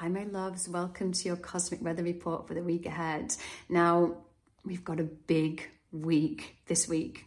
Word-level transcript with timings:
Hi, 0.00 0.08
my 0.08 0.24
loves. 0.24 0.66
Welcome 0.66 1.12
to 1.12 1.28
your 1.28 1.36
cosmic 1.36 1.82
weather 1.82 2.02
report 2.02 2.48
for 2.48 2.54
the 2.54 2.62
week 2.62 2.86
ahead. 2.86 3.34
Now, 3.68 4.16
we've 4.64 4.82
got 4.82 4.98
a 4.98 5.02
big 5.04 5.68
week 5.92 6.56
this 6.68 6.88
week. 6.88 7.26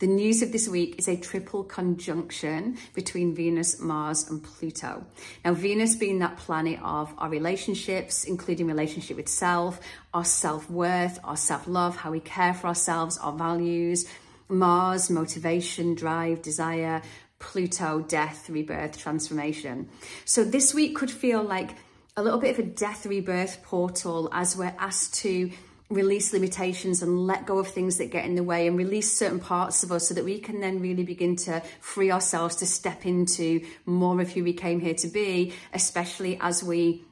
The 0.00 0.06
news 0.06 0.42
of 0.42 0.52
this 0.52 0.68
week 0.68 0.96
is 0.98 1.08
a 1.08 1.16
triple 1.16 1.64
conjunction 1.64 2.76
between 2.92 3.34
Venus, 3.34 3.80
Mars, 3.80 4.28
and 4.28 4.44
Pluto. 4.44 5.06
Now, 5.46 5.54
Venus 5.54 5.96
being 5.96 6.18
that 6.18 6.36
planet 6.36 6.78
of 6.82 7.10
our 7.16 7.30
relationships, 7.30 8.24
including 8.24 8.66
relationship 8.66 9.16
with 9.16 9.28
self, 9.30 9.80
our 10.12 10.22
self 10.22 10.68
worth, 10.68 11.18
our 11.24 11.38
self 11.38 11.66
love, 11.66 11.96
how 11.96 12.10
we 12.10 12.20
care 12.20 12.52
for 12.52 12.66
ourselves, 12.66 13.16
our 13.16 13.32
values. 13.32 14.04
Mars, 14.50 15.08
motivation, 15.08 15.94
drive, 15.94 16.42
desire. 16.42 17.00
Pluto, 17.38 18.00
death, 18.02 18.50
rebirth, 18.50 18.98
transformation. 18.98 19.88
So, 20.26 20.44
this 20.44 20.74
week 20.74 20.94
could 20.94 21.10
feel 21.10 21.42
like 21.42 21.70
a 22.16 22.22
little 22.22 22.40
bit 22.40 22.58
of 22.58 22.64
a 22.64 22.68
death 22.68 23.06
rebirth 23.06 23.62
portal 23.62 24.28
as 24.32 24.56
we're 24.56 24.74
asked 24.78 25.14
to 25.14 25.50
release 25.90 26.32
limitations 26.32 27.02
and 27.02 27.26
let 27.26 27.46
go 27.46 27.58
of 27.58 27.66
things 27.66 27.98
that 27.98 28.10
get 28.10 28.24
in 28.24 28.36
the 28.36 28.42
way 28.42 28.68
and 28.68 28.78
release 28.78 29.12
certain 29.12 29.40
parts 29.40 29.82
of 29.82 29.90
us 29.90 30.08
so 30.08 30.14
that 30.14 30.24
we 30.24 30.38
can 30.38 30.60
then 30.60 30.80
really 30.80 31.02
begin 31.02 31.34
to 31.34 31.60
free 31.80 32.12
ourselves 32.12 32.56
to 32.56 32.66
step 32.66 33.04
into 33.04 33.60
more 33.86 34.20
of 34.20 34.30
who 34.32 34.44
we 34.44 34.52
came 34.52 34.80
here 34.80 34.94
to 34.94 35.08
be, 35.08 35.52
especially 35.72 36.38
as 36.40 36.62
we 36.62 37.02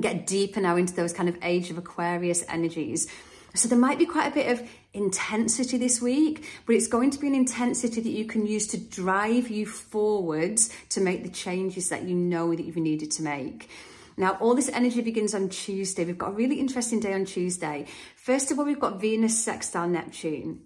get 0.00 0.26
deeper 0.26 0.60
now 0.60 0.76
into 0.76 0.94
those 0.94 1.12
kind 1.12 1.28
of 1.28 1.36
age 1.42 1.70
of 1.70 1.76
Aquarius 1.76 2.42
energies. 2.48 3.06
So 3.54 3.68
there 3.68 3.78
might 3.78 3.98
be 3.98 4.06
quite 4.06 4.28
a 4.28 4.34
bit 4.34 4.50
of 4.50 4.66
intensity 4.94 5.76
this 5.76 6.00
week, 6.00 6.48
but 6.64 6.74
it's 6.74 6.88
going 6.88 7.10
to 7.10 7.18
be 7.18 7.26
an 7.26 7.34
intensity 7.34 8.00
that 8.00 8.10
you 8.10 8.24
can 8.24 8.46
use 8.46 8.66
to 8.68 8.78
drive 8.78 9.50
you 9.50 9.66
forwards 9.66 10.70
to 10.90 11.02
make 11.02 11.22
the 11.22 11.28
changes 11.28 11.90
that 11.90 12.04
you 12.04 12.14
know 12.14 12.54
that 12.54 12.64
you've 12.64 12.76
needed 12.76 13.10
to 13.10 13.22
make. 13.22 13.68
Now, 14.16 14.36
all 14.40 14.54
this 14.54 14.68
energy 14.68 15.00
begins 15.00 15.34
on 15.34 15.48
Tuesday. 15.48 16.04
We've 16.04 16.18
got 16.18 16.30
a 16.30 16.34
really 16.34 16.60
interesting 16.60 17.00
day 17.00 17.14
on 17.14 17.24
Tuesday. 17.24 17.86
First 18.16 18.50
of 18.50 18.58
all, 18.58 18.64
we've 18.64 18.80
got 18.80 19.00
Venus 19.00 19.42
sextile 19.42 19.88
Neptune. 19.88 20.62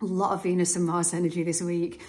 A 0.00 0.04
lot 0.04 0.32
of 0.32 0.42
Venus 0.42 0.76
and 0.76 0.86
Mars 0.86 1.14
energy 1.14 1.42
this 1.42 1.62
week. 1.62 2.00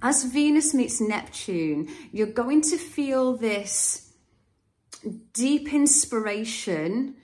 As 0.00 0.24
Venus 0.24 0.74
meets 0.74 1.00
Neptune, 1.00 1.88
you're 2.10 2.26
going 2.26 2.60
to 2.62 2.76
feel 2.76 3.36
this 3.36 4.12
deep 5.32 5.72
inspiration 5.72 7.16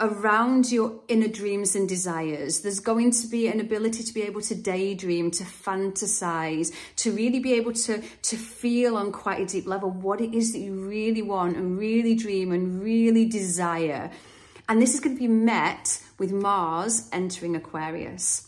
around 0.00 0.70
your 0.70 1.00
inner 1.08 1.28
dreams 1.28 1.74
and 1.74 1.88
desires. 1.88 2.60
There's 2.60 2.80
going 2.80 3.10
to 3.12 3.26
be 3.26 3.48
an 3.48 3.60
ability 3.60 4.02
to 4.04 4.14
be 4.14 4.22
able 4.22 4.40
to 4.42 4.54
daydream, 4.54 5.30
to 5.32 5.44
fantasize, 5.44 6.72
to 6.96 7.12
really 7.12 7.40
be 7.40 7.54
able 7.54 7.72
to, 7.72 8.00
to 8.00 8.36
feel 8.36 8.96
on 8.96 9.12
quite 9.12 9.40
a 9.40 9.46
deep 9.46 9.66
level 9.66 9.90
what 9.90 10.20
it 10.20 10.34
is 10.34 10.52
that 10.52 10.58
you 10.60 10.74
really 10.74 11.22
want 11.22 11.56
and 11.56 11.78
really 11.78 12.14
dream 12.14 12.52
and 12.52 12.82
really 12.82 13.26
desire. 13.26 14.10
And 14.68 14.80
this 14.80 14.94
is 14.94 15.00
going 15.00 15.16
to 15.16 15.20
be 15.20 15.28
met 15.28 16.00
with 16.18 16.32
Mars 16.32 17.08
entering 17.12 17.56
Aquarius. 17.56 18.46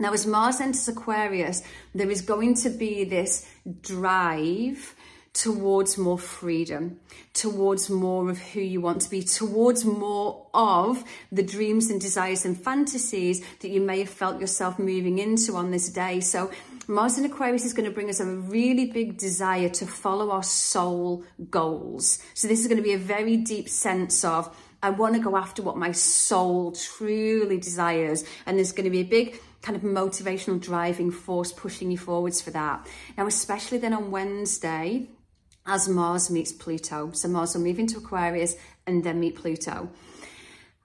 Now, 0.00 0.12
as 0.12 0.26
Mars 0.26 0.60
enters 0.60 0.86
Aquarius, 0.88 1.62
there 1.94 2.10
is 2.10 2.22
going 2.22 2.54
to 2.54 2.70
be 2.70 3.04
this 3.04 3.46
drive 3.80 4.94
towards 5.38 5.96
more 5.96 6.18
freedom, 6.18 6.98
towards 7.32 7.88
more 7.88 8.28
of 8.28 8.38
who 8.38 8.60
you 8.60 8.80
want 8.80 9.00
to 9.00 9.08
be, 9.08 9.22
towards 9.22 9.84
more 9.84 10.46
of 10.52 11.04
the 11.30 11.44
dreams 11.44 11.90
and 11.90 12.00
desires 12.00 12.44
and 12.44 12.60
fantasies 12.60 13.40
that 13.60 13.68
you 13.68 13.80
may 13.80 14.00
have 14.00 14.08
felt 14.08 14.40
yourself 14.40 14.80
moving 14.80 15.18
into 15.18 15.54
on 15.54 15.70
this 15.70 15.90
day. 15.90 16.18
So, 16.18 16.50
Mars 16.88 17.18
in 17.18 17.24
Aquarius 17.24 17.64
is 17.64 17.72
going 17.72 17.88
to 17.88 17.94
bring 17.94 18.08
us 18.08 18.18
a 18.18 18.26
really 18.26 18.86
big 18.86 19.16
desire 19.16 19.68
to 19.68 19.86
follow 19.86 20.30
our 20.32 20.42
soul 20.42 21.22
goals. 21.50 22.18
So, 22.34 22.48
this 22.48 22.60
is 22.60 22.66
going 22.66 22.78
to 22.78 22.82
be 22.82 22.94
a 22.94 22.98
very 22.98 23.36
deep 23.36 23.68
sense 23.68 24.24
of 24.24 24.52
I 24.82 24.90
want 24.90 25.14
to 25.14 25.20
go 25.20 25.36
after 25.36 25.62
what 25.62 25.76
my 25.76 25.92
soul 25.92 26.72
truly 26.72 27.58
desires. 27.58 28.24
And 28.44 28.56
there's 28.56 28.72
going 28.72 28.84
to 28.84 28.90
be 28.90 29.00
a 29.00 29.04
big 29.04 29.40
kind 29.62 29.76
of 29.76 29.82
motivational 29.82 30.60
driving 30.60 31.12
force 31.12 31.52
pushing 31.52 31.92
you 31.92 31.98
forwards 31.98 32.40
for 32.42 32.50
that. 32.50 32.86
Now, 33.16 33.26
especially 33.26 33.78
then 33.78 33.92
on 33.92 34.10
Wednesday, 34.10 35.08
as 35.68 35.88
Mars 35.88 36.30
meets 36.30 36.50
Pluto. 36.50 37.12
So 37.12 37.28
Mars 37.28 37.54
will 37.54 37.62
move 37.62 37.78
into 37.78 37.98
Aquarius 37.98 38.56
and 38.86 39.04
then 39.04 39.20
meet 39.20 39.36
Pluto. 39.36 39.90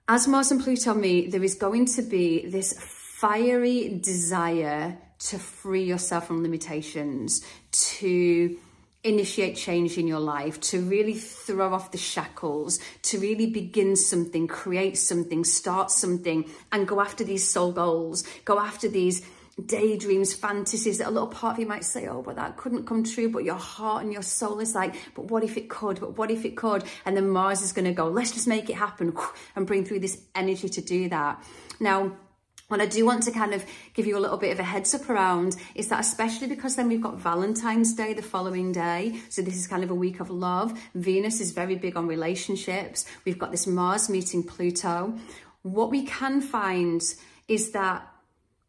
As 0.06 0.28
Mars 0.28 0.50
and 0.50 0.62
Pluto 0.62 0.92
meet, 0.94 1.32
there 1.32 1.42
is 1.42 1.54
going 1.54 1.86
to 1.86 2.02
be 2.02 2.46
this 2.46 2.78
fiery 2.78 3.98
desire 4.02 4.98
to 5.18 5.38
free 5.38 5.84
yourself 5.84 6.26
from 6.26 6.42
limitations, 6.42 7.42
to 7.72 8.58
initiate 9.02 9.56
change 9.56 9.96
in 9.96 10.06
your 10.06 10.20
life, 10.20 10.60
to 10.60 10.80
really 10.82 11.14
throw 11.14 11.72
off 11.72 11.90
the 11.90 11.98
shackles, 11.98 12.78
to 13.02 13.18
really 13.18 13.46
begin 13.46 13.96
something, 13.96 14.46
create 14.46 14.98
something, 14.98 15.44
start 15.44 15.90
something, 15.90 16.50
and 16.72 16.86
go 16.86 17.00
after 17.00 17.24
these 17.24 17.48
soul 17.48 17.72
goals, 17.72 18.24
go 18.44 18.58
after 18.58 18.88
these 18.88 19.26
daydreams, 19.66 20.34
fantasies 20.34 20.98
that 20.98 21.08
a 21.08 21.10
little 21.10 21.28
part 21.28 21.54
of 21.54 21.60
you 21.60 21.66
might 21.66 21.84
say, 21.84 22.08
oh, 22.08 22.22
but 22.22 22.36
that 22.36 22.56
couldn't 22.56 22.86
come 22.86 23.04
true. 23.04 23.28
But 23.28 23.44
your 23.44 23.54
heart 23.56 24.02
and 24.02 24.12
your 24.12 24.22
soul 24.22 24.60
is 24.60 24.74
like, 24.74 24.94
but 25.14 25.26
what 25.26 25.44
if 25.44 25.56
it 25.56 25.68
could? 25.70 26.00
But 26.00 26.18
what 26.18 26.30
if 26.30 26.44
it 26.44 26.56
could? 26.56 26.84
And 27.04 27.16
then 27.16 27.28
Mars 27.28 27.62
is 27.62 27.72
going 27.72 27.84
to 27.84 27.92
go, 27.92 28.08
let's 28.08 28.32
just 28.32 28.48
make 28.48 28.68
it 28.68 28.74
happen 28.74 29.16
and 29.54 29.66
bring 29.66 29.84
through 29.84 30.00
this 30.00 30.20
energy 30.34 30.68
to 30.68 30.80
do 30.80 31.08
that. 31.08 31.44
Now, 31.78 32.16
what 32.68 32.80
I 32.80 32.86
do 32.86 33.04
want 33.04 33.22
to 33.24 33.30
kind 33.30 33.52
of 33.52 33.64
give 33.92 34.06
you 34.06 34.16
a 34.16 34.20
little 34.20 34.38
bit 34.38 34.50
of 34.50 34.58
a 34.58 34.64
heads 34.64 34.94
up 34.94 35.08
around 35.10 35.54
is 35.74 35.88
that 35.88 36.00
especially 36.00 36.46
because 36.46 36.76
then 36.76 36.88
we've 36.88 37.00
got 37.00 37.18
Valentine's 37.18 37.94
Day 37.94 38.14
the 38.14 38.22
following 38.22 38.72
day. 38.72 39.20
So 39.28 39.42
this 39.42 39.56
is 39.56 39.66
kind 39.66 39.84
of 39.84 39.90
a 39.90 39.94
week 39.94 40.18
of 40.18 40.30
love. 40.30 40.78
Venus 40.94 41.40
is 41.40 41.52
very 41.52 41.76
big 41.76 41.96
on 41.96 42.06
relationships. 42.06 43.04
We've 43.26 43.38
got 43.38 43.50
this 43.50 43.66
Mars 43.66 44.08
meeting 44.08 44.42
Pluto. 44.42 45.14
What 45.62 45.90
we 45.90 46.06
can 46.06 46.40
find 46.40 47.02
is 47.48 47.72
that 47.72 48.08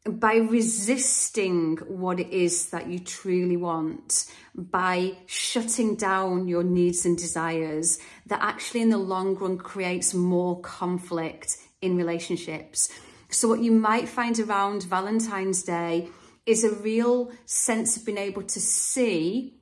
by 0.06 0.36
resisting 0.36 1.78
what 1.78 2.20
it 2.20 2.30
is 2.30 2.70
that 2.70 2.88
you 2.88 3.00
truly 3.00 3.58
want, 3.58 4.32
by 4.54 5.18
shutting 5.26 5.96
down 5.96 6.48
your 6.48 6.64
needs 6.64 7.06
and 7.06 7.18
desires, 7.18 7.98
that 8.28 8.40
actually 8.42 8.82
in 8.82 8.90
the 8.90 8.98
long 8.98 9.36
run 9.36 9.58
creates 9.58 10.14
more 10.14 10.62
conflict 10.62 11.58
in 11.82 11.98
relationships. 11.98 12.90
So, 13.30 13.48
what 13.48 13.62
you 13.62 13.72
might 13.72 14.08
find 14.08 14.40
around 14.40 14.84
Valentine's 14.84 15.64
Day 15.64 16.10
is 16.46 16.64
a 16.64 16.76
real 16.76 17.32
sense 17.46 17.98
of 17.98 18.06
being 18.06 18.20
able 18.20 18.44
to 18.44 18.60
see 18.60 19.56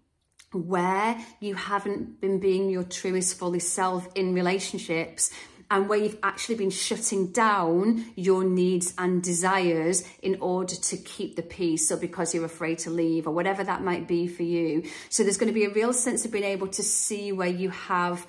where 0.52 1.18
you 1.40 1.56
haven't 1.56 2.20
been 2.20 2.40
being 2.40 2.70
your 2.70 2.84
truest, 2.84 3.38
fullest 3.38 3.74
self 3.74 4.08
in 4.14 4.34
relationships 4.34 5.32
and 5.74 5.90
where 5.90 5.98
you've 5.98 6.20
actually 6.22 6.54
been 6.54 6.70
shutting 6.70 7.26
down 7.32 8.06
your 8.16 8.44
needs 8.44 8.94
and 9.00 9.24
desires 9.24 10.04
in 10.22 10.38
order 10.40 10.76
to 10.76 10.96
keep 10.98 11.36
the 11.36 11.42
peace 11.42 11.92
or 11.92 11.98
because 11.98 12.32
you're 12.32 12.46
afraid 12.46 12.78
to 12.78 12.92
leave 12.92 13.26
or 13.26 13.32
whatever 13.32 13.64
that 13.64 13.82
might 13.82 14.08
be 14.08 14.28
for 14.28 14.44
you. 14.44 14.84
So 15.10 15.24
there's 15.24 15.38
going 15.38 15.52
to 15.52 15.54
be 15.54 15.66
a 15.66 15.72
real 15.72 15.92
sense 15.92 16.26
of 16.26 16.32
being 16.32 16.44
able 16.44 16.68
to 16.68 16.84
see 16.84 17.32
where 17.32 17.48
you 17.48 17.72
have 17.72 18.28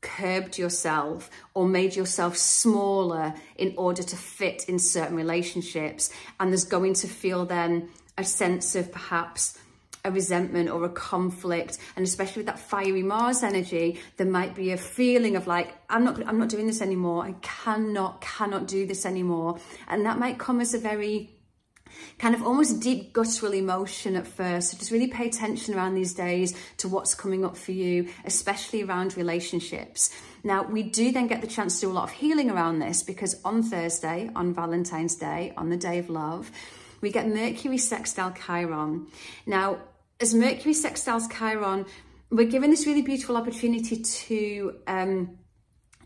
curbed 0.00 0.58
yourself 0.58 1.28
or 1.54 1.66
made 1.66 1.96
yourself 1.96 2.36
smaller 2.36 3.34
in 3.56 3.74
order 3.76 4.04
to 4.04 4.14
fit 4.14 4.68
in 4.68 4.78
certain 4.78 5.16
relationships. 5.16 6.12
And 6.38 6.52
there's 6.52 6.62
going 6.62 6.94
to 6.94 7.08
feel 7.08 7.46
then 7.46 7.88
a 8.16 8.22
sense 8.22 8.76
of 8.76 8.92
perhaps 8.92 9.58
a 10.06 10.10
resentment 10.10 10.70
or 10.70 10.84
a 10.84 10.88
conflict 10.88 11.78
and 11.96 12.04
especially 12.06 12.40
with 12.40 12.46
that 12.46 12.58
fiery 12.58 13.02
mars 13.02 13.42
energy 13.42 13.98
there 14.16 14.26
might 14.26 14.54
be 14.54 14.72
a 14.72 14.76
feeling 14.76 15.36
of 15.36 15.46
like 15.46 15.74
i'm 15.88 16.04
not 16.04 16.24
i'm 16.26 16.38
not 16.38 16.48
doing 16.48 16.66
this 16.66 16.80
anymore 16.80 17.24
i 17.24 17.32
cannot 17.42 18.20
cannot 18.20 18.66
do 18.66 18.86
this 18.86 19.04
anymore 19.04 19.58
and 19.88 20.06
that 20.06 20.18
might 20.18 20.38
come 20.38 20.60
as 20.60 20.74
a 20.74 20.78
very 20.78 21.30
kind 22.18 22.34
of 22.34 22.42
almost 22.42 22.80
deep 22.80 23.12
guttural 23.12 23.52
emotion 23.52 24.16
at 24.16 24.26
first. 24.26 24.70
So 24.70 24.78
just 24.78 24.90
really 24.90 25.08
pay 25.08 25.26
attention 25.26 25.74
around 25.74 25.94
these 25.94 26.14
days 26.14 26.54
to 26.78 26.88
what's 26.88 27.14
coming 27.14 27.44
up 27.44 27.56
for 27.56 27.72
you, 27.72 28.08
especially 28.24 28.82
around 28.82 29.16
relationships. 29.16 30.10
Now, 30.44 30.62
we 30.64 30.82
do 30.82 31.12
then 31.12 31.26
get 31.26 31.40
the 31.40 31.46
chance 31.46 31.76
to 31.76 31.86
do 31.86 31.92
a 31.92 31.94
lot 31.94 32.04
of 32.04 32.10
healing 32.12 32.50
around 32.50 32.78
this 32.78 33.02
because 33.02 33.40
on 33.44 33.62
Thursday, 33.62 34.30
on 34.34 34.54
Valentine's 34.54 35.16
Day, 35.16 35.52
on 35.56 35.70
the 35.70 35.76
day 35.76 35.98
of 35.98 36.08
love, 36.08 36.50
we 37.00 37.10
get 37.10 37.28
Mercury 37.28 37.78
sextile 37.78 38.32
Chiron. 38.32 39.06
Now, 39.44 39.78
as 40.20 40.34
Mercury 40.34 40.74
sextiles 40.74 41.30
Chiron, 41.30 41.84
we're 42.30 42.48
given 42.48 42.70
this 42.70 42.86
really 42.86 43.02
beautiful 43.02 43.36
opportunity 43.36 44.02
to 44.02 44.76
um, 44.86 45.38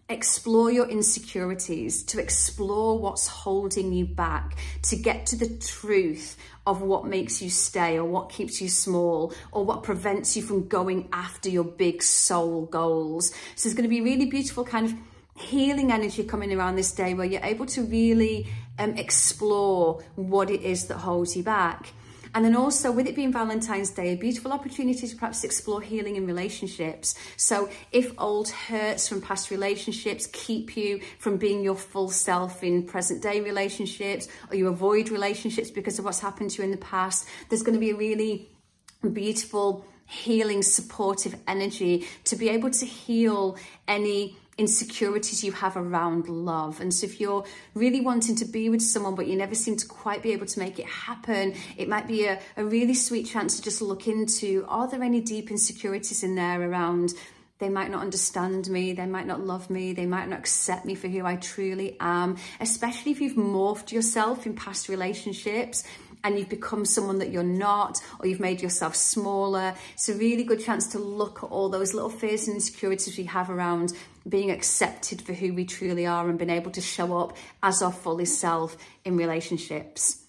explore 0.08 0.70
your 0.70 0.88
insecurities, 0.88 2.02
to 2.04 2.20
explore 2.20 2.98
what's 2.98 3.28
holding 3.28 3.92
you 3.92 4.04
back, 4.04 4.56
to 4.82 4.96
get 4.96 5.26
to 5.26 5.36
the 5.36 5.48
truth 5.58 6.36
of 6.66 6.82
what 6.82 7.06
makes 7.06 7.40
you 7.40 7.48
stay 7.48 7.96
or 7.96 8.04
what 8.04 8.30
keeps 8.30 8.60
you 8.60 8.68
small 8.68 9.32
or 9.52 9.64
what 9.64 9.84
prevents 9.84 10.36
you 10.36 10.42
from 10.42 10.66
going 10.66 11.08
after 11.12 11.48
your 11.48 11.64
big 11.64 12.02
soul 12.02 12.66
goals. 12.66 13.32
So 13.54 13.68
it's 13.68 13.74
going 13.74 13.84
to 13.84 13.88
be 13.88 14.00
really 14.00 14.26
beautiful 14.26 14.64
kind 14.64 14.86
of 14.86 14.94
healing 15.40 15.92
energy 15.92 16.24
coming 16.24 16.52
around 16.52 16.74
this 16.74 16.92
day 16.92 17.14
where 17.14 17.26
you're 17.26 17.44
able 17.44 17.66
to 17.66 17.82
really 17.82 18.48
um, 18.78 18.94
explore 18.96 20.02
what 20.16 20.50
it 20.50 20.62
is 20.62 20.86
that 20.88 20.98
holds 20.98 21.36
you 21.36 21.44
back. 21.44 21.92
And 22.34 22.44
then 22.44 22.54
also 22.54 22.92
with 22.92 23.06
it 23.06 23.16
being 23.16 23.32
Valentine's 23.32 23.90
Day, 23.90 24.12
a 24.12 24.16
beautiful 24.16 24.52
opportunity 24.52 25.06
to 25.06 25.16
perhaps 25.16 25.42
explore 25.42 25.80
healing 25.80 26.16
in 26.16 26.26
relationships. 26.26 27.14
So 27.36 27.68
if 27.92 28.12
old 28.18 28.48
hurts 28.50 29.08
from 29.08 29.20
past 29.20 29.50
relationships 29.50 30.28
keep 30.32 30.76
you 30.76 31.00
from 31.18 31.38
being 31.38 31.64
your 31.64 31.74
full 31.74 32.10
self 32.10 32.62
in 32.62 32.84
present 32.84 33.22
day 33.22 33.40
relationships, 33.40 34.28
or 34.50 34.56
you 34.56 34.68
avoid 34.68 35.08
relationships 35.08 35.70
because 35.70 35.98
of 35.98 36.04
what's 36.04 36.20
happened 36.20 36.50
to 36.52 36.58
you 36.58 36.64
in 36.64 36.70
the 36.70 36.76
past, 36.76 37.26
there's 37.48 37.62
going 37.62 37.74
to 37.74 37.80
be 37.80 37.90
a 37.90 37.96
really 37.96 38.48
beautiful 39.12 39.84
healing 40.06 40.62
supportive 40.62 41.36
energy 41.46 42.06
to 42.24 42.36
be 42.36 42.48
able 42.48 42.70
to 42.70 42.84
heal 42.84 43.56
any 43.86 44.36
insecurities 44.58 45.42
you 45.42 45.52
have 45.52 45.76
around 45.76 46.28
love. 46.28 46.80
And 46.80 46.92
so 46.92 47.06
if 47.06 47.20
you're 47.20 47.44
really 47.74 48.00
wanting 48.00 48.36
to 48.36 48.44
be 48.44 48.68
with 48.68 48.82
someone, 48.82 49.14
but 49.14 49.26
you 49.26 49.36
never 49.36 49.54
seem 49.54 49.76
to 49.76 49.86
quite 49.86 50.22
be 50.22 50.32
able 50.32 50.46
to 50.46 50.58
make 50.58 50.78
it 50.78 50.86
happen, 50.86 51.54
it 51.76 51.88
might 51.88 52.06
be 52.06 52.26
a, 52.26 52.38
a 52.56 52.64
really 52.64 52.94
sweet 52.94 53.26
chance 53.26 53.56
to 53.56 53.62
just 53.62 53.80
look 53.80 54.06
into, 54.06 54.64
are 54.68 54.88
there 54.88 55.02
any 55.02 55.20
deep 55.20 55.50
insecurities 55.50 56.22
in 56.22 56.34
there 56.34 56.60
around 56.60 57.14
they 57.60 57.68
might 57.68 57.90
not 57.90 58.00
understand 58.00 58.68
me, 58.68 58.94
they 58.94 59.06
might 59.06 59.26
not 59.26 59.40
love 59.40 59.68
me, 59.68 59.92
they 59.92 60.06
might 60.06 60.28
not 60.28 60.38
accept 60.38 60.86
me 60.86 60.94
for 60.94 61.08
who 61.08 61.26
I 61.26 61.36
truly 61.36 61.96
am, 62.00 62.38
especially 62.58 63.12
if 63.12 63.20
you've 63.20 63.36
morphed 63.36 63.92
yourself 63.92 64.46
in 64.46 64.54
past 64.54 64.88
relationships 64.88 65.84
and 66.24 66.38
you've 66.38 66.48
become 66.48 66.84
someone 66.84 67.18
that 67.18 67.30
you're 67.30 67.42
not, 67.42 67.98
or 68.18 68.26
you've 68.26 68.40
made 68.40 68.60
yourself 68.60 68.94
smaller. 68.94 69.74
It's 69.94 70.08
a 70.08 70.14
really 70.14 70.44
good 70.44 70.62
chance 70.62 70.86
to 70.88 70.98
look 70.98 71.42
at 71.42 71.46
all 71.46 71.68
those 71.68 71.94
little 71.94 72.10
fears 72.10 72.46
and 72.46 72.56
insecurities 72.56 73.16
we 73.16 73.24
have 73.24 73.50
around 73.50 73.92
being 74.28 74.50
accepted 74.50 75.22
for 75.22 75.32
who 75.32 75.54
we 75.54 75.64
truly 75.64 76.06
are 76.06 76.28
and 76.28 76.38
being 76.38 76.50
able 76.50 76.70
to 76.72 76.80
show 76.80 77.16
up 77.18 77.36
as 77.62 77.82
our 77.82 77.92
fullest 77.92 78.38
self 78.38 78.76
in 79.04 79.16
relationships. 79.16 80.24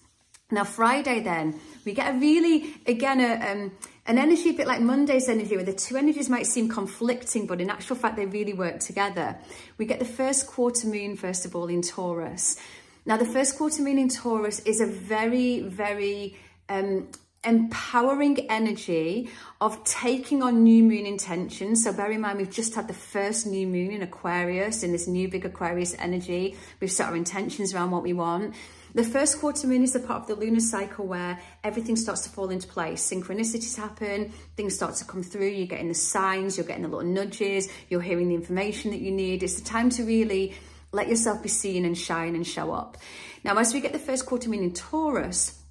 Now, 0.50 0.64
Friday, 0.64 1.20
then, 1.20 1.58
we 1.86 1.94
get 1.94 2.14
a 2.14 2.18
really, 2.18 2.74
again, 2.86 3.20
a, 3.20 3.52
um, 3.52 3.72
an 4.06 4.18
energy 4.18 4.50
a 4.50 4.52
bit 4.52 4.66
like 4.66 4.82
Monday's 4.82 5.28
energy, 5.28 5.56
where 5.56 5.64
the 5.64 5.72
two 5.72 5.96
energies 5.96 6.28
might 6.28 6.46
seem 6.46 6.68
conflicting, 6.68 7.46
but 7.46 7.60
in 7.60 7.70
actual 7.70 7.96
fact, 7.96 8.16
they 8.16 8.26
really 8.26 8.52
work 8.52 8.78
together. 8.78 9.38
We 9.78 9.86
get 9.86 9.98
the 9.98 10.04
first 10.04 10.46
quarter 10.46 10.88
moon, 10.88 11.16
first 11.16 11.46
of 11.46 11.56
all, 11.56 11.68
in 11.68 11.80
Taurus. 11.80 12.58
Now, 13.06 13.16
the 13.16 13.24
first 13.24 13.56
quarter 13.56 13.82
moon 13.82 13.98
in 13.98 14.10
Taurus 14.10 14.60
is 14.60 14.82
a 14.82 14.86
very, 14.86 15.60
very 15.60 16.36
um, 16.68 17.08
empowering 17.44 18.50
energy 18.50 19.28
of 19.60 19.82
taking 19.84 20.42
on 20.42 20.62
new 20.62 20.82
moon 20.82 21.06
intentions. 21.06 21.82
So 21.82 21.92
bear 21.92 22.10
in 22.10 22.20
mind, 22.20 22.38
we've 22.38 22.50
just 22.50 22.74
had 22.74 22.86
the 22.86 22.94
first 22.94 23.46
new 23.46 23.66
moon 23.66 23.90
in 23.90 24.02
Aquarius, 24.02 24.82
in 24.82 24.92
this 24.92 25.08
new 25.08 25.28
big 25.28 25.44
Aquarius 25.44 25.94
energy. 25.98 26.56
We've 26.80 26.90
set 26.90 27.08
our 27.08 27.16
intentions 27.16 27.74
around 27.74 27.90
what 27.90 28.02
we 28.02 28.12
want. 28.12 28.54
The 28.94 29.02
first 29.02 29.40
quarter 29.40 29.66
moon 29.66 29.82
is 29.82 29.94
the 29.94 30.00
part 30.00 30.22
of 30.22 30.26
the 30.28 30.34
lunar 30.34 30.60
cycle 30.60 31.06
where 31.06 31.40
everything 31.64 31.96
starts 31.96 32.22
to 32.22 32.30
fall 32.30 32.50
into 32.50 32.68
place. 32.68 33.10
Synchronicities 33.10 33.74
happen, 33.76 34.32
things 34.54 34.74
start 34.74 34.96
to 34.96 35.04
come 35.04 35.22
through, 35.22 35.48
you're 35.48 35.66
getting 35.66 35.88
the 35.88 35.94
signs, 35.94 36.58
you're 36.58 36.66
getting 36.66 36.82
the 36.82 36.88
little 36.88 37.10
nudges, 37.10 37.70
you're 37.88 38.02
hearing 38.02 38.28
the 38.28 38.34
information 38.34 38.90
that 38.90 39.00
you 39.00 39.10
need. 39.10 39.42
It's 39.42 39.58
the 39.58 39.64
time 39.64 39.88
to 39.90 40.04
really 40.04 40.54
let 40.92 41.08
yourself 41.08 41.42
be 41.42 41.48
seen 41.48 41.86
and 41.86 41.96
shine 41.96 42.34
and 42.34 42.46
show 42.46 42.70
up. 42.70 42.98
Now, 43.44 43.56
as 43.56 43.72
we 43.72 43.80
get 43.80 43.94
the 43.94 43.98
first 43.98 44.26
quarter 44.26 44.50
moon 44.50 44.62
in 44.62 44.74
Taurus, 44.74 45.61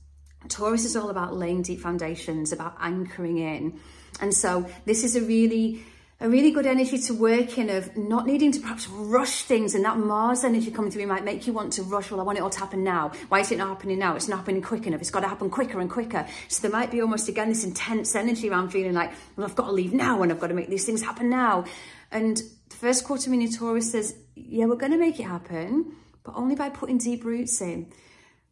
Taurus 0.50 0.86
is 0.86 0.96
all 0.96 1.10
about 1.10 1.36
laying 1.36 1.62
deep 1.62 1.80
foundations, 1.80 2.52
about 2.52 2.76
anchoring 2.80 3.38
in. 3.38 3.80
And 4.20 4.34
so 4.34 4.68
this 4.86 5.04
is 5.04 5.16
a 5.16 5.22
really 5.22 5.84
a 6.22 6.30
really 6.30 6.52
good 6.52 6.68
energy 6.68 7.00
to 7.00 7.16
work 7.16 7.58
in 7.58 7.68
of 7.72 7.98
not 7.98 8.28
needing 8.28 8.52
to 8.52 8.60
perhaps 8.60 8.88
rush 8.88 9.42
things 9.42 9.74
and 9.74 9.84
that 9.84 9.98
Mars 9.98 10.44
energy 10.44 10.70
coming 10.70 10.92
through 10.92 11.08
might 11.08 11.26
make 11.26 11.48
you 11.48 11.54
want 11.54 11.74
to 11.74 11.82
rush. 11.82 12.12
Well, 12.12 12.20
I 12.20 12.24
want 12.24 12.38
it 12.38 12.42
all 12.42 12.52
to 12.52 12.60
happen 12.60 12.84
now. 12.84 13.12
Why 13.30 13.40
is 13.40 13.52
it 13.52 13.58
not 13.58 13.70
happening 13.70 13.98
now? 13.98 14.16
It's 14.16 14.28
not 14.28 14.38
happening 14.38 14.62
quick 14.62 14.86
enough. 14.86 15.02
It's 15.02 15.10
got 15.10 15.22
to 15.22 15.28
happen 15.28 15.50
quicker 15.50 15.80
and 15.80 15.90
quicker. 15.90 16.28
So 16.48 16.62
there 16.62 16.72
might 16.72 16.92
be 16.92 17.02
almost 17.02 17.28
again 17.28 17.50
this 17.50 17.64
intense 17.64 18.16
energy 18.16 18.50
around 18.50 18.70
feeling 18.70 18.94
like, 18.94 19.12
well, 19.36 19.48
I've 19.48 19.56
got 19.56 19.66
to 19.66 19.72
leave 19.72 19.94
now 19.94 20.22
and 20.22 20.32
I've 20.32 20.40
got 20.40 20.48
to 20.48 20.54
make 20.54 20.70
these 20.70 20.86
things 20.86 21.02
happen 21.02 21.28
now. 21.32 21.66
And 22.12 22.38
the 22.38 22.76
first 22.76 23.04
quarter 23.04 23.32
moon 23.32 23.42
in 23.42 23.52
Taurus 23.52 23.92
says, 23.92 24.16
yeah, 24.36 24.66
we're 24.66 24.76
going 24.76 24.92
to 24.92 25.00
make 25.00 25.20
it 25.20 25.24
happen, 25.24 25.96
but 26.24 26.36
only 26.36 26.54
by 26.54 26.70
putting 26.70 27.00
deep 27.00 27.26
roots 27.26 27.60
in. 27.62 27.92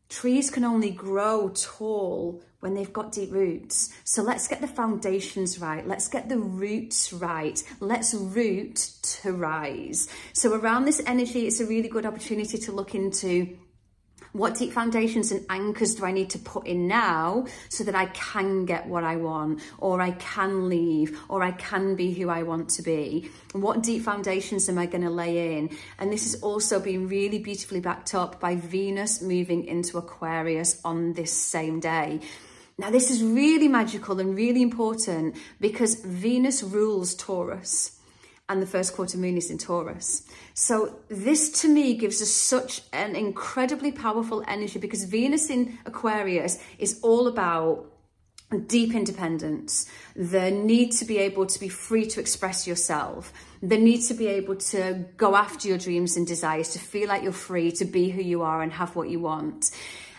Trees 0.09 0.49
can 0.49 0.63
only 0.63 0.89
grow 0.89 1.49
tall 1.55 2.41
when 2.59 2.73
they've 2.73 2.91
got 2.91 3.11
deep 3.11 3.31
roots. 3.31 3.93
So 4.03 4.21
let's 4.21 4.47
get 4.47 4.59
the 4.59 4.67
foundations 4.67 5.59
right. 5.59 5.87
Let's 5.87 6.07
get 6.07 6.27
the 6.27 6.37
roots 6.37 7.13
right. 7.13 7.63
Let's 7.79 8.13
root 8.13 8.75
to 9.21 9.31
rise. 9.31 10.09
So 10.33 10.53
around 10.53 10.85
this 10.85 11.01
energy, 11.05 11.47
it's 11.47 11.59
a 11.59 11.65
really 11.65 11.87
good 11.87 12.05
opportunity 12.05 12.57
to 12.57 12.71
look 12.71 12.95
into 12.95 13.57
what 14.31 14.55
deep 14.55 14.73
foundations 14.73 15.31
and 15.31 15.45
anchors 15.49 15.95
do 15.95 16.05
I 16.05 16.11
need 16.11 16.29
to 16.31 16.39
put 16.39 16.67
in 16.67 16.87
now 16.87 17.45
so 17.69 17.83
that 17.83 17.95
I 17.95 18.07
can 18.07 18.65
get 18.65 18.87
what 18.87 19.03
I 19.03 19.15
want, 19.15 19.61
or 19.77 20.01
I 20.01 20.11
can 20.11 20.69
leave, 20.69 21.19
or 21.29 21.43
I 21.43 21.51
can 21.51 21.95
be 21.95 22.13
who 22.13 22.29
I 22.29 22.43
want 22.43 22.69
to 22.71 22.81
be? 22.81 23.29
What 23.53 23.81
deep 23.83 24.03
foundations 24.03 24.69
am 24.69 24.77
I 24.77 24.85
going 24.85 25.03
to 25.03 25.09
lay 25.09 25.57
in? 25.57 25.69
And 25.97 26.11
this 26.11 26.25
is 26.25 26.41
also 26.41 26.79
being 26.79 27.07
really 27.07 27.39
beautifully 27.39 27.79
backed 27.79 28.13
up 28.13 28.39
by 28.39 28.55
Venus 28.55 29.21
moving 29.21 29.65
into 29.65 29.97
Aquarius 29.97 30.79
on 30.85 31.13
this 31.13 31.33
same 31.33 31.79
day. 31.79 32.21
Now, 32.77 32.91
this 32.91 33.11
is 33.11 33.21
really 33.21 33.67
magical 33.67 34.19
and 34.21 34.35
really 34.35 34.61
important 34.61 35.35
because 35.59 35.95
Venus 35.95 36.63
rules 36.63 37.13
Taurus 37.13 37.98
and 38.49 38.61
the 38.61 38.65
first 38.65 38.95
quarter 38.95 39.17
moon 39.17 39.37
is 39.37 39.51
in 39.51 39.59
Taurus. 39.59 40.23
So 40.55 40.99
this 41.07 41.61
to 41.61 41.69
me 41.69 41.93
gives 41.93 42.21
us 42.21 42.31
such 42.31 42.81
an 42.91 43.15
incredibly 43.15 43.91
powerful 43.91 44.43
energy 44.47 44.79
because 44.79 45.03
Venus 45.03 45.49
in 45.49 45.77
Aquarius 45.85 46.61
is 46.79 46.99
all 47.03 47.27
about 47.27 47.85
deep 48.65 48.95
independence, 48.95 49.87
the 50.15 50.49
need 50.49 50.91
to 50.91 51.05
be 51.05 51.19
able 51.19 51.45
to 51.45 51.59
be 51.59 51.69
free 51.69 52.07
to 52.07 52.19
express 52.19 52.65
yourself, 52.65 53.31
the 53.61 53.77
need 53.77 54.01
to 54.01 54.15
be 54.15 54.25
able 54.25 54.55
to 54.55 55.05
go 55.17 55.35
after 55.35 55.67
your 55.67 55.77
dreams 55.77 56.17
and 56.17 56.25
desires, 56.25 56.69
to 56.69 56.79
feel 56.79 57.07
like 57.07 57.21
you're 57.21 57.31
free 57.31 57.71
to 57.71 57.85
be 57.85 58.09
who 58.09 58.23
you 58.23 58.41
are 58.41 58.63
and 58.63 58.73
have 58.73 58.95
what 58.95 59.07
you 59.09 59.19
want. 59.19 59.69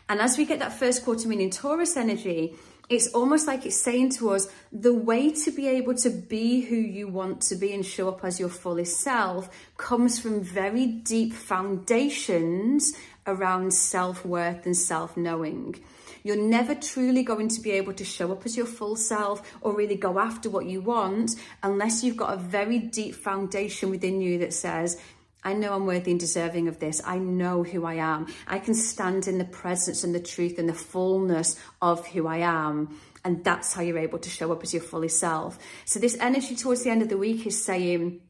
And 0.09 0.21
as 0.21 0.39
we 0.39 0.45
get 0.45 0.61
that 0.61 0.73
first 0.73 1.05
quarter 1.05 1.29
moon 1.29 1.41
in 1.41 1.51
Taurus 1.51 1.97
energy, 1.97 2.55
it's 2.91 3.07
almost 3.15 3.47
like 3.47 3.65
it's 3.65 3.81
saying 3.81 4.11
to 4.11 4.31
us 4.31 4.49
the 4.73 4.93
way 4.93 5.31
to 5.31 5.53
be 5.53 5.69
able 5.69 5.95
to 5.95 6.11
be 6.11 6.61
who 6.61 6.75
you 6.75 7.07
want 7.07 7.41
to 7.41 7.55
be 7.55 7.73
and 7.73 7.87
show 7.87 8.09
up 8.09 8.25
as 8.25 8.41
your 8.41 8.49
fullest 8.49 9.01
self 9.01 9.49
comes 9.77 10.19
from 10.19 10.43
very 10.43 10.87
deep 10.87 11.33
foundations 11.33 12.93
around 13.29 13.73
self 13.73 14.27
worth 14.27 14.67
and 14.67 14.77
self 14.77 15.17
knowing. 15.17 15.77
You're 16.25 16.37
never 16.37 16.75
truly 16.75 17.23
going 17.23 17.49
to 17.49 17.61
be 17.61 17.71
able 17.71 17.95
to 17.95 18.05
show 18.05 18.33
up 18.33 18.45
as 18.45 18.57
your 18.57 18.67
full 18.67 18.97
self 18.97 19.41
or 19.63 19.73
really 19.73 19.95
go 19.95 20.19
after 20.19 20.51
what 20.51 20.67
you 20.67 20.81
want 20.81 21.37
unless 21.63 22.03
you've 22.03 22.17
got 22.17 22.35
a 22.35 22.37
very 22.37 22.79
deep 22.79 23.15
foundation 23.15 23.89
within 23.89 24.21
you 24.21 24.39
that 24.39 24.53
says, 24.53 25.01
I 25.43 25.55
know 25.55 25.75
I'm 25.75 25.87
worthy 25.87 26.11
and 26.11 26.21
deserving 26.21 26.69
of 26.69 26.79
this. 26.81 27.01
I 27.05 27.19
know 27.19 27.63
who 27.63 27.85
I 27.85 27.95
am. 27.95 28.27
I 28.47 28.59
can 28.59 28.75
stand 28.75 29.27
in 29.27 29.39
the 29.39 29.45
presence 29.45 30.05
and 30.05 30.15
the 30.15 30.21
truth 30.21 30.59
and 30.59 30.69
the 30.69 30.75
fullness 30.75 31.59
of 31.81 32.07
who 32.09 32.27
I 32.27 32.39
am. 32.39 33.01
And 33.25 33.45
that's 33.45 33.73
how 33.73 33.83
you're 33.83 33.99
able 33.99 34.19
to 34.19 34.31
show 34.31 34.53
up 34.53 34.63
as 34.63 34.73
your 34.73 34.83
fully 34.83 35.09
self. 35.09 35.59
So 35.85 35.99
this 35.99 36.17
energy 36.21 36.57
towards 36.57 36.83
the 36.83 36.91
end 36.91 37.03
of 37.03 37.09
the 37.09 37.19
week 37.19 37.47
is 37.47 37.63
saying, 37.63 38.21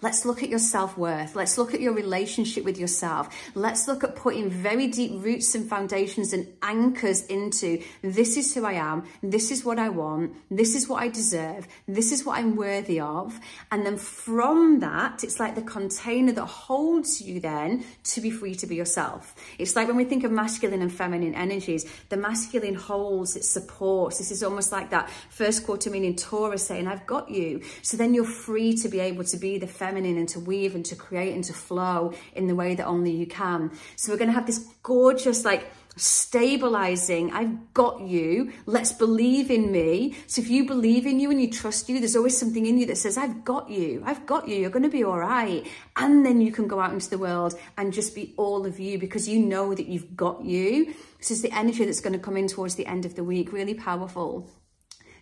Let's 0.00 0.24
look 0.24 0.42
at 0.42 0.48
your 0.48 0.58
self 0.58 0.96
worth. 0.96 1.34
Let's 1.34 1.58
look 1.58 1.74
at 1.74 1.80
your 1.80 1.92
relationship 1.92 2.64
with 2.64 2.78
yourself. 2.78 3.28
Let's 3.54 3.88
look 3.88 4.04
at 4.04 4.16
putting 4.16 4.50
very 4.50 4.86
deep 4.86 5.12
roots 5.14 5.54
and 5.54 5.68
foundations 5.68 6.32
and 6.32 6.46
anchors 6.62 7.26
into 7.26 7.82
this 8.02 8.36
is 8.36 8.54
who 8.54 8.64
I 8.64 8.74
am. 8.74 9.04
This 9.22 9.50
is 9.50 9.64
what 9.64 9.78
I 9.78 9.88
want. 9.88 10.34
This 10.50 10.74
is 10.74 10.88
what 10.88 11.02
I 11.02 11.08
deserve. 11.08 11.66
This 11.86 12.12
is 12.12 12.24
what 12.24 12.38
I'm 12.38 12.56
worthy 12.56 13.00
of. 13.00 13.38
And 13.70 13.84
then 13.84 13.96
from 13.96 14.80
that, 14.80 15.24
it's 15.24 15.40
like 15.40 15.54
the 15.54 15.62
container 15.62 16.32
that 16.32 16.46
holds 16.46 17.20
you 17.20 17.40
then 17.40 17.84
to 18.04 18.20
be 18.20 18.30
free 18.30 18.54
to 18.56 18.66
be 18.66 18.76
yourself. 18.76 19.34
It's 19.58 19.76
like 19.76 19.88
when 19.88 19.96
we 19.96 20.04
think 20.04 20.24
of 20.24 20.30
masculine 20.30 20.82
and 20.82 20.92
feminine 20.92 21.34
energies, 21.34 21.90
the 22.08 22.16
masculine 22.16 22.74
holds, 22.74 23.36
it 23.36 23.44
supports. 23.44 24.18
This 24.18 24.30
is 24.30 24.42
almost 24.42 24.72
like 24.72 24.90
that 24.90 25.10
first 25.30 25.64
quarter 25.64 25.90
moon 25.90 26.04
in 26.04 26.16
Taurus 26.16 26.66
saying, 26.66 26.86
I've 26.88 27.06
got 27.06 27.30
you. 27.30 27.62
So 27.82 27.96
then 27.96 28.14
you're 28.14 28.24
free 28.24 28.74
to 28.78 28.88
be 28.88 29.00
able 29.00 29.24
to 29.24 29.36
be 29.36 29.58
the 29.58 29.66
feminine 29.70 30.16
and 30.16 30.28
to 30.30 30.40
weave 30.40 30.74
and 30.74 30.84
to 30.86 30.96
create 30.96 31.34
and 31.34 31.44
to 31.44 31.52
flow 31.52 32.12
in 32.34 32.46
the 32.46 32.54
way 32.54 32.74
that 32.74 32.86
only 32.86 33.10
you 33.10 33.26
can. 33.26 33.70
So 33.96 34.12
we're 34.12 34.18
going 34.18 34.28
to 34.28 34.34
have 34.34 34.46
this 34.46 34.58
gorgeous, 34.82 35.44
like, 35.44 35.70
stabilizing. 35.98 37.32
I've 37.32 37.74
got 37.74 38.00
you. 38.00 38.52
Let's 38.66 38.92
believe 38.92 39.50
in 39.50 39.72
me. 39.72 40.16
So 40.26 40.40
if 40.40 40.48
you 40.48 40.66
believe 40.66 41.06
in 41.06 41.20
you 41.20 41.30
and 41.30 41.40
you 41.40 41.50
trust 41.50 41.88
you, 41.88 41.98
there's 41.98 42.16
always 42.16 42.36
something 42.36 42.66
in 42.66 42.78
you 42.78 42.86
that 42.86 42.98
says, 42.98 43.18
I've 43.18 43.44
got 43.44 43.68
you. 43.68 44.02
I've 44.06 44.24
got 44.26 44.48
you. 44.48 44.56
You're 44.56 44.70
going 44.70 44.84
to 44.84 44.88
be 44.88 45.04
all 45.04 45.18
right. 45.18 45.66
And 45.96 46.24
then 46.24 46.40
you 46.40 46.52
can 46.52 46.68
go 46.68 46.80
out 46.80 46.92
into 46.92 47.10
the 47.10 47.18
world 47.18 47.58
and 47.76 47.92
just 47.92 48.14
be 48.14 48.34
all 48.36 48.64
of 48.64 48.78
you 48.78 48.98
because 48.98 49.28
you 49.28 49.40
know 49.40 49.74
that 49.74 49.86
you've 49.86 50.16
got 50.16 50.44
you. 50.44 50.94
This 51.18 51.30
is 51.30 51.42
the 51.42 51.52
energy 51.52 51.84
that's 51.84 52.00
going 52.00 52.12
to 52.12 52.18
come 52.18 52.36
in 52.36 52.46
towards 52.46 52.76
the 52.76 52.86
end 52.86 53.04
of 53.04 53.16
the 53.16 53.24
week. 53.24 53.52
Really 53.52 53.74
powerful. 53.74 54.48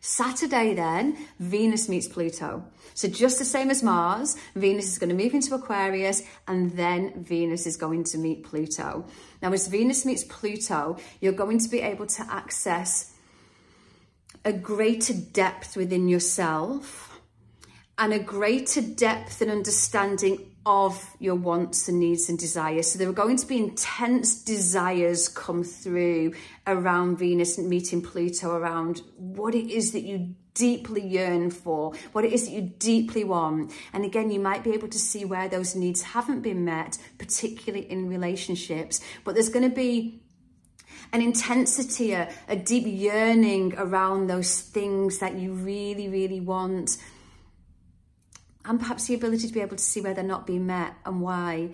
Saturday, 0.06 0.72
then, 0.72 1.16
Venus 1.40 1.88
meets 1.88 2.06
Pluto. 2.06 2.64
So, 2.94 3.08
just 3.08 3.40
the 3.40 3.44
same 3.44 3.70
as 3.70 3.82
Mars, 3.82 4.36
Venus 4.54 4.86
is 4.86 4.98
going 4.98 5.08
to 5.08 5.16
move 5.16 5.34
into 5.34 5.52
Aquarius 5.52 6.22
and 6.46 6.70
then 6.70 7.25
Venus 7.25 7.66
is 7.66 7.76
going 7.76 8.04
to 8.04 8.18
meet 8.18 8.44
Pluto. 8.44 9.04
Now, 9.42 9.52
as 9.52 9.66
Venus 9.66 10.06
meets 10.06 10.22
Pluto, 10.22 10.96
you're 11.20 11.32
going 11.32 11.58
to 11.58 11.68
be 11.68 11.80
able 11.80 12.06
to 12.06 12.22
access 12.30 13.14
a 14.44 14.52
greater 14.52 15.12
depth 15.12 15.76
within 15.76 16.06
yourself 16.06 17.20
and 17.98 18.12
a 18.12 18.20
greater 18.20 18.82
depth 18.82 19.42
and 19.42 19.50
understanding 19.50 20.52
of 20.66 21.14
your 21.20 21.37
wants 21.37 21.88
and 21.88 22.00
needs 22.00 22.28
and 22.28 22.37
desires. 22.38 22.90
So 22.90 22.99
there 22.99 23.08
are 23.08 23.12
going 23.12 23.37
to 23.37 23.46
be 23.46 23.56
intense 23.56 24.42
desires 24.42 25.28
come 25.28 25.62
through 25.62 26.35
around 26.66 27.18
Venus 27.18 27.56
and 27.56 27.70
meeting 27.70 28.02
Pluto 28.02 28.50
around 28.50 29.00
what 29.16 29.54
it 29.54 29.70
is 29.70 29.92
that 29.92 30.02
you 30.02 30.35
deeply 30.54 31.06
yearn 31.06 31.50
for, 31.50 31.94
what 32.12 32.25
it 32.25 32.32
is 32.32 32.46
that 32.46 32.50
you 32.50 32.62
deeply 32.62 33.23
want. 33.23 33.73
And 33.92 34.04
again, 34.04 34.30
you 34.30 34.40
might 34.40 34.64
be 34.64 34.73
able 34.73 34.88
to 34.88 34.99
see 34.99 35.25
where 35.25 35.49
those 35.49 35.76
needs 35.76 36.02
haven't 36.02 36.40
been 36.40 36.64
met, 36.64 36.99
particularly 37.16 37.88
in 37.88 38.08
relationships. 38.08 39.00
But 39.23 39.35
there's 39.35 39.50
going 39.50 39.68
to 39.68 39.75
be 39.75 40.20
an 41.12 41.23
intensity, 41.23 42.12
a, 42.12 42.28
a 42.49 42.56
deep 42.56 42.85
yearning 42.87 43.75
around 43.76 44.26
those 44.26 44.61
things 44.61 45.18
that 45.18 45.35
you 45.35 45.52
really, 45.52 46.08
really 46.08 46.40
want 46.40 46.96
and 48.66 48.78
perhaps 48.78 49.06
the 49.06 49.14
ability 49.14 49.46
to 49.49 49.52
be 49.54 49.61
able 49.61 49.76
to 49.76 49.82
see 49.82 50.00
where 50.00 50.14
they're 50.14 50.25
not 50.25 50.46
being 50.46 50.66
met 50.66 50.94
and 51.04 51.20
why. 51.20 51.70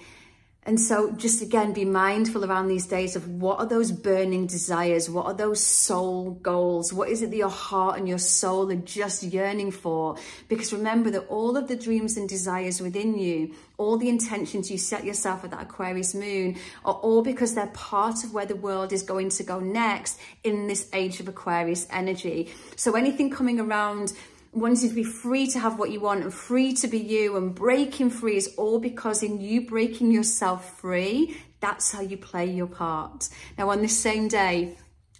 And 0.64 0.80
so 0.80 1.10
just 1.10 1.42
again, 1.42 1.72
be 1.72 1.84
mindful 1.84 2.44
around 2.44 2.68
these 2.68 2.86
days 2.86 3.16
of 3.16 3.28
what 3.28 3.58
are 3.58 3.66
those 3.66 3.90
burning 3.90 4.46
desires? 4.46 5.10
What 5.10 5.26
are 5.26 5.34
those 5.34 5.60
soul 5.60 6.38
goals? 6.40 6.92
What 6.92 7.08
is 7.08 7.20
it 7.20 7.30
that 7.30 7.36
your 7.36 7.48
heart 7.48 7.98
and 7.98 8.08
your 8.08 8.18
soul 8.18 8.70
are 8.70 8.76
just 8.76 9.24
yearning 9.24 9.72
for? 9.72 10.16
Because 10.48 10.72
remember 10.72 11.10
that 11.10 11.26
all 11.26 11.56
of 11.56 11.66
the 11.66 11.74
dreams 11.74 12.16
and 12.16 12.28
desires 12.28 12.80
within 12.80 13.18
you, 13.18 13.56
all 13.76 13.96
the 13.96 14.08
intentions 14.08 14.70
you 14.70 14.78
set 14.78 15.04
yourself 15.04 15.42
at 15.42 15.50
that 15.50 15.62
Aquarius 15.62 16.14
moon 16.14 16.56
are 16.84 16.94
all 16.94 17.22
because 17.22 17.56
they're 17.56 17.66
part 17.68 18.22
of 18.22 18.32
where 18.32 18.46
the 18.46 18.54
world 18.54 18.92
is 18.92 19.02
going 19.02 19.30
to 19.30 19.42
go 19.42 19.58
next 19.58 20.20
in 20.44 20.68
this 20.68 20.88
age 20.92 21.18
of 21.18 21.26
Aquarius 21.26 21.88
energy. 21.90 22.52
So 22.76 22.94
anything 22.94 23.30
coming 23.30 23.58
around 23.58 24.12
wanting 24.52 24.88
to 24.88 24.94
be 24.94 25.04
free 25.04 25.46
to 25.48 25.58
have 25.58 25.78
what 25.78 25.90
you 25.90 26.00
want 26.00 26.22
and 26.22 26.32
free 26.32 26.74
to 26.74 26.86
be 26.86 26.98
you 26.98 27.36
and 27.36 27.54
breaking 27.54 28.10
free 28.10 28.36
is 28.36 28.54
all 28.56 28.78
because 28.78 29.22
in 29.22 29.40
you 29.40 29.66
breaking 29.66 30.12
yourself 30.12 30.78
free, 30.78 31.36
that's 31.60 31.90
how 31.90 32.00
you 32.00 32.16
play 32.16 32.46
your 32.46 32.66
part. 32.66 33.28
Now, 33.56 33.70
on 33.70 33.80
this 33.80 33.98
same 33.98 34.28
day, 34.28 34.76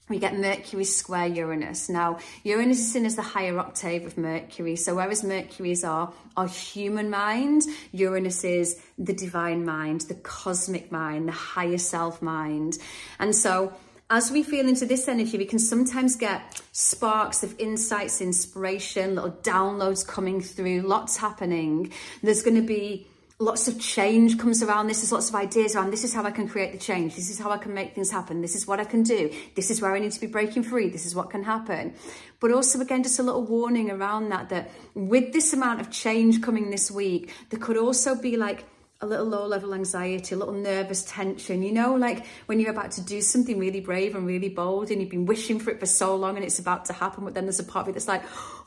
we 0.08 0.18
get 0.18 0.36
Mercury 0.36 0.84
square 0.84 1.26
Uranus. 1.26 1.88
Now, 1.88 2.18
Uranus 2.44 2.80
is 2.80 2.92
seen 2.92 3.06
as 3.06 3.16
the 3.16 3.22
higher 3.22 3.58
octave 3.58 4.04
of 4.04 4.18
Mercury. 4.18 4.76
So 4.76 4.96
whereas 4.96 5.24
Mercury's 5.24 5.84
are 5.84 6.12
our 6.36 6.48
human 6.48 7.08
mind, 7.08 7.62
Uranus 7.92 8.44
is 8.44 8.80
the 8.98 9.14
divine 9.14 9.64
mind, 9.64 10.02
the 10.02 10.14
cosmic 10.14 10.92
mind, 10.92 11.28
the 11.28 11.32
higher 11.32 11.78
self 11.78 12.20
mind. 12.20 12.78
And 13.18 13.34
so 13.34 13.72
as 14.12 14.30
we 14.30 14.42
feel 14.42 14.68
into 14.68 14.84
this 14.84 15.08
energy, 15.08 15.38
we 15.38 15.46
can 15.46 15.58
sometimes 15.58 16.16
get 16.16 16.60
sparks 16.72 17.42
of 17.42 17.58
insights, 17.58 18.20
inspiration, 18.20 19.14
little 19.14 19.30
downloads 19.30 20.06
coming 20.06 20.42
through, 20.42 20.82
lots 20.82 21.16
happening. 21.16 21.90
There's 22.22 22.42
going 22.42 22.56
to 22.56 22.66
be 22.66 23.06
lots 23.38 23.68
of 23.68 23.80
change 23.80 24.38
comes 24.38 24.62
around 24.62 24.88
this. 24.88 25.00
There's 25.00 25.12
lots 25.12 25.30
of 25.30 25.34
ideas 25.34 25.74
around 25.74 25.92
this 25.92 26.04
is 26.04 26.12
how 26.12 26.24
I 26.24 26.30
can 26.30 26.46
create 26.46 26.72
the 26.72 26.78
change. 26.78 27.16
This 27.16 27.30
is 27.30 27.38
how 27.38 27.50
I 27.50 27.56
can 27.56 27.72
make 27.72 27.94
things 27.94 28.10
happen. 28.10 28.42
This 28.42 28.54
is 28.54 28.66
what 28.66 28.80
I 28.80 28.84
can 28.84 29.02
do. 29.02 29.32
This 29.54 29.70
is 29.70 29.80
where 29.80 29.94
I 29.94 29.98
need 29.98 30.12
to 30.12 30.20
be 30.20 30.26
breaking 30.26 30.64
free. 30.64 30.90
This 30.90 31.06
is 31.06 31.14
what 31.14 31.30
can 31.30 31.42
happen. 31.42 31.94
But 32.38 32.52
also, 32.52 32.82
again, 32.82 33.02
just 33.02 33.18
a 33.18 33.22
little 33.22 33.44
warning 33.44 33.90
around 33.90 34.28
that, 34.28 34.50
that 34.50 34.70
with 34.94 35.32
this 35.32 35.54
amount 35.54 35.80
of 35.80 35.90
change 35.90 36.42
coming 36.42 36.70
this 36.70 36.90
week, 36.90 37.32
there 37.48 37.58
could 37.58 37.78
also 37.78 38.14
be 38.14 38.36
like 38.36 38.64
a 39.02 39.06
little 39.06 39.26
low 39.26 39.46
level 39.46 39.74
anxiety, 39.74 40.34
a 40.34 40.38
little 40.38 40.54
nervous 40.54 41.02
tension, 41.02 41.62
you 41.62 41.72
know, 41.72 41.94
like 41.94 42.24
when 42.46 42.60
you're 42.60 42.70
about 42.70 42.92
to 42.92 43.00
do 43.00 43.20
something 43.20 43.58
really 43.58 43.80
brave 43.80 44.14
and 44.14 44.26
really 44.26 44.48
bold 44.48 44.90
and 44.90 45.00
you've 45.00 45.10
been 45.10 45.26
wishing 45.26 45.58
for 45.58 45.70
it 45.70 45.80
for 45.80 45.86
so 45.86 46.14
long 46.14 46.36
and 46.36 46.44
it's 46.44 46.60
about 46.60 46.84
to 46.84 46.92
happen, 46.92 47.24
but 47.24 47.34
then 47.34 47.44
there's 47.44 47.58
a 47.58 47.64
part 47.64 47.84
of 47.84 47.88
it 47.90 47.92
that's 47.92 48.08
like, 48.08 48.22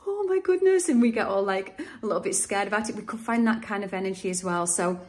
oh 0.06 0.26
my 0.28 0.38
goodness, 0.40 0.88
and 0.90 1.00
we 1.00 1.10
get 1.10 1.26
all 1.26 1.42
like 1.42 1.80
a 2.02 2.06
little 2.06 2.20
bit 2.20 2.34
scared 2.34 2.68
about 2.68 2.88
it. 2.90 2.96
We 2.96 3.02
could 3.02 3.20
find 3.20 3.46
that 3.46 3.62
kind 3.62 3.82
of 3.82 3.94
energy 3.94 4.28
as 4.28 4.44
well. 4.44 4.66
So 4.66 5.00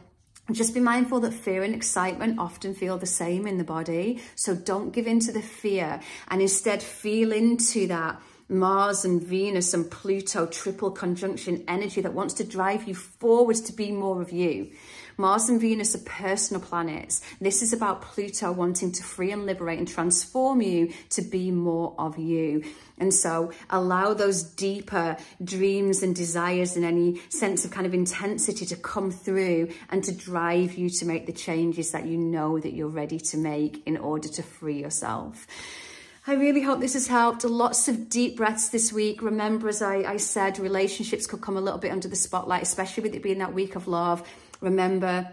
just 0.52 0.74
be 0.74 0.80
mindful 0.80 1.20
that 1.20 1.34
fear 1.34 1.62
and 1.62 1.76
excitement 1.76 2.40
often 2.40 2.74
feel 2.74 2.98
the 2.98 3.06
same 3.06 3.46
in 3.46 3.58
the 3.58 3.66
body. 3.66 4.22
So 4.36 4.56
don't 4.56 4.92
give 4.92 5.06
in 5.06 5.20
to 5.22 5.34
the 5.34 5.42
fear 5.42 6.00
and 6.30 6.42
instead 6.42 6.82
feel 6.82 7.34
into 7.34 7.88
that 7.88 8.22
Mars 8.50 9.04
and 9.04 9.22
Venus 9.22 9.74
and 9.74 9.90
Pluto 9.92 10.46
triple 10.46 10.92
conjunction 10.92 11.66
energy 11.68 12.00
that 12.02 12.14
wants 12.14 12.34
to 12.36 12.46
drive 12.46 12.88
you 12.88 12.96
forward 12.96 13.58
to 13.58 13.74
be 13.74 13.92
more 13.92 14.22
of 14.22 14.32
you. 14.32 14.72
Mars 15.18 15.50
and 15.50 15.60
Venus 15.60 15.96
are 15.96 16.06
personal 16.06 16.62
planets. 16.62 17.22
This 17.42 17.62
is 17.62 17.74
about 17.74 18.04
Pluto 18.04 18.52
wanting 18.52 18.92
to 18.94 19.04
free 19.04 19.32
and 19.32 19.46
liberate 19.46 19.80
and 19.80 19.88
transform 19.88 20.62
you 20.62 20.94
to 21.10 21.24
be 21.24 21.52
more 21.52 21.96
of 21.98 22.20
you. 22.20 22.64
And 23.00 23.14
so 23.14 23.52
allow 23.70 24.14
those 24.14 24.44
deeper 24.44 25.18
dreams 25.44 26.02
and 26.04 26.16
desires 26.16 26.76
and 26.76 26.86
any 26.86 27.20
sense 27.30 27.66
of 27.66 27.72
kind 27.72 27.88
of 27.88 27.94
intensity 27.94 28.66
to 28.68 28.76
come 28.76 29.12
through 29.12 29.70
and 29.90 30.04
to 30.04 30.16
drive 30.16 30.76
you 30.76 30.90
to 30.92 31.06
make 31.06 31.26
the 31.26 31.34
changes 31.34 31.92
that 31.92 32.06
you 32.06 32.18
know 32.18 32.60
that 32.60 32.74
you're 32.74 32.88
ready 32.88 33.20
to 33.20 33.38
make 33.38 33.86
in 33.88 33.98
order 33.98 34.28
to 34.30 34.44
free 34.44 34.80
yourself. 34.80 35.48
I 36.30 36.34
really 36.34 36.62
hope 36.62 36.82
this 36.82 36.94
has 36.94 37.08
helped. 37.08 37.46
Lots 37.46 37.88
of 37.88 38.10
deep 38.10 38.36
breaths 38.36 38.68
this 38.68 38.92
week. 38.92 39.22
Remember, 39.22 39.70
as 39.70 39.82
I, 39.82 40.00
I 40.00 40.18
said, 40.18 40.60
relationships 40.60 41.26
could 41.26 41.40
come 41.40 41.56
a 41.56 41.62
little 41.62 41.80
bit 41.80 41.94
under 41.94 42.10
the 42.10 42.18
spotlight, 42.18 42.64
especially 42.64 43.04
with 43.04 43.16
it 43.16 43.24
being 43.24 43.38
that 43.38 43.54
week 43.54 43.78
of 43.78 43.88
love. 43.88 44.28
Remember, 44.60 45.30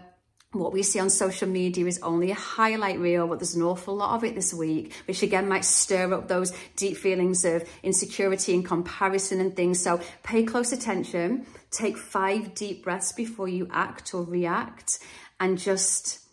what 0.53 0.71
we 0.71 0.83
see 0.83 1.01
on 1.01 1.09
social 1.09 1.49
media 1.49 1.85
is 1.85 1.99
only 2.01 2.31
a 2.31 2.35
highlight 2.35 2.97
reel, 2.97 3.27
but 3.27 3.39
there's 3.39 3.55
an 3.55 3.61
awful 3.61 3.93
lot 3.93 4.15
of 4.15 4.23
it 4.23 4.35
this 4.35 4.53
week, 4.53 4.93
which 5.05 5.21
again 5.21 5.49
might 5.49 5.65
stir 5.65 6.13
up 6.13 6.29
those 6.29 6.53
deep 6.77 6.95
feelings 6.95 7.43
of 7.43 7.67
insecurity 7.83 8.53
and 8.53 8.65
comparison 8.65 9.41
and 9.41 9.53
things. 9.53 9.81
So 9.81 9.99
pay 10.23 10.43
close 10.43 10.71
attention, 10.71 11.45
take 11.71 11.97
five 11.97 12.55
deep 12.55 12.85
breaths 12.85 13.11
before 13.11 13.49
you 13.49 13.67
act 13.69 14.13
or 14.13 14.23
react, 14.23 14.99
and 15.41 15.57
just 15.57 16.24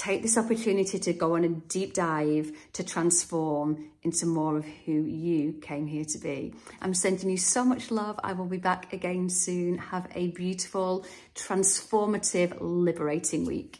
take 0.00 0.22
this 0.22 0.38
opportunity 0.38 0.98
to 0.98 1.12
go 1.12 1.36
on 1.36 1.44
a 1.44 1.48
deep 1.48 1.92
dive 1.92 2.50
to 2.72 2.82
transform 2.82 3.90
into 4.02 4.24
more 4.24 4.56
of 4.56 4.64
who 4.86 4.92
you 4.92 5.52
came 5.60 5.86
here 5.86 6.06
to 6.06 6.16
be. 6.16 6.54
I'm 6.80 6.94
sending 6.94 7.28
you 7.28 7.36
so 7.36 7.66
much 7.66 7.90
love. 7.90 8.18
I 8.24 8.32
will 8.32 8.46
be 8.46 8.56
back 8.56 8.94
again 8.94 9.28
soon. 9.28 9.76
Have 9.76 10.08
a 10.14 10.28
beautiful, 10.28 11.04
transformative, 11.34 12.56
liberating 12.60 13.44
week. 13.44 13.79